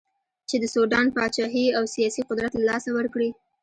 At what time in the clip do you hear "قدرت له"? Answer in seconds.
2.29-2.63